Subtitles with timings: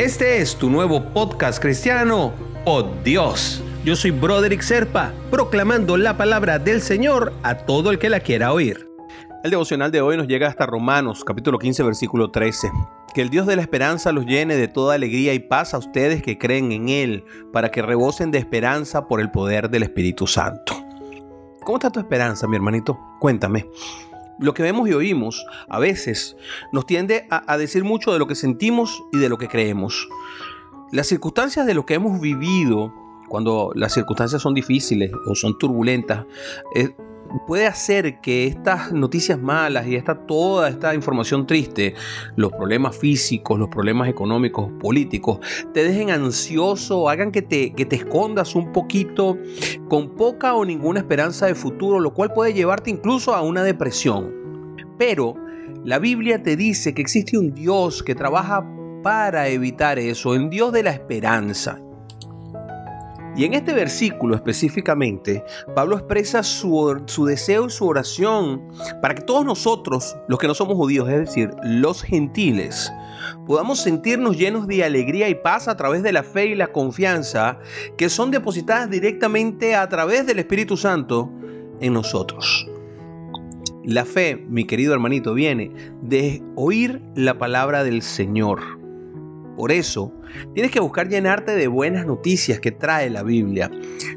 [0.00, 2.32] Este es tu nuevo podcast cristiano,
[2.64, 3.62] Oh Dios.
[3.84, 8.54] Yo soy Broderick Serpa, proclamando la palabra del Señor a todo el que la quiera
[8.54, 8.88] oír.
[9.44, 12.72] El devocional de hoy nos llega hasta Romanos, capítulo 15, versículo 13.
[13.12, 16.22] Que el Dios de la esperanza los llene de toda alegría y paz a ustedes
[16.22, 20.82] que creen en Él, para que rebosen de esperanza por el poder del Espíritu Santo.
[21.62, 22.98] ¿Cómo está tu esperanza, mi hermanito?
[23.20, 23.66] Cuéntame.
[24.40, 26.36] Lo que vemos y oímos a veces
[26.72, 30.08] nos tiende a, decir mucho de lo que sentimos y de lo que creemos.
[30.90, 32.92] Las circunstancias de lo que hemos vivido,
[33.28, 36.24] cuando las circunstancias son difíciles o son turbulentas,
[36.74, 36.94] eh,
[37.46, 41.94] puede hacer que estas noticias malas y esta, toda esta información triste,
[42.36, 45.38] los problemas físicos, los problemas económicos, políticos,
[45.72, 49.38] te dejen ansioso, hagan que te, que te escondas un poquito
[49.88, 54.34] con poca o ninguna esperanza de futuro, lo cual puede llevarte incluso a una depresión.
[54.98, 55.34] Pero
[55.84, 58.64] la Biblia te dice que existe un Dios que trabaja
[59.02, 61.80] para evitar eso, en Dios de la esperanza.
[63.36, 68.68] Y en este versículo específicamente, Pablo expresa su, su, deseo y su oración
[69.00, 72.92] para que todos nosotros, los que no somos judíos, es decir, los gentiles,
[73.46, 77.58] podamos sentirnos llenos de alegría y paz a través de la fe y la confianza
[77.96, 81.30] que son depositadas directamente a través del Espíritu Santo
[81.80, 82.68] en nosotros.
[83.84, 88.79] La fe, mi querido hermanito, viene de oír la palabra del Señor
[89.60, 90.10] por eso,
[90.54, 93.70] tienes que buscar llenarte de buenas noticias que trae la Biblia.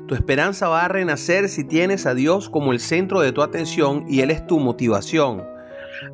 [0.08, 4.05] Tu esperanza va a renacer si tienes a Dios como el centro de tu atención
[4.08, 5.44] y Él es tu motivación.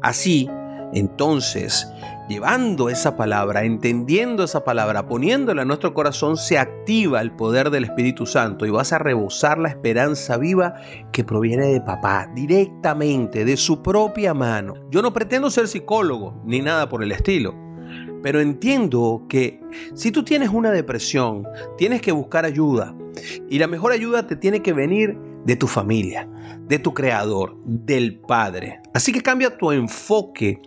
[0.02, 0.50] Así,
[0.94, 1.88] entonces,
[2.28, 7.84] llevando esa palabra, entendiendo esa palabra, poniéndola en nuestro corazón, se activa el poder del
[7.84, 10.74] Espíritu Santo y vas a rebosar la esperanza viva
[11.12, 14.74] que proviene de papá, directamente, de su propia mano.
[14.90, 17.69] Yo no pretendo ser psicólogo, ni nada por el estilo.
[18.22, 19.62] Pero entiendo que
[19.94, 22.96] si tú tienes una depresión, tienes que buscar ayuda.
[23.50, 26.28] Y la mejor ayuda te tiene que venir de tu familia,
[26.68, 28.82] de tu creador, del Padre.
[28.94, 30.62] Así que cambia tu enfoque.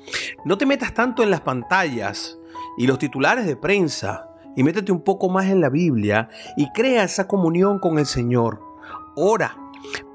[0.45, 2.39] No te metas tanto en las pantallas
[2.79, 4.29] y los titulares de prensa.
[4.57, 8.61] Y métete un poco más en la Biblia y crea esa comunión con el Señor.
[9.17, 9.57] Ora.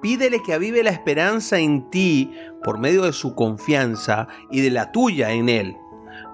[0.01, 2.31] Pídele que avive la esperanza en ti
[2.63, 5.75] por medio de su confianza y de la tuya en Él.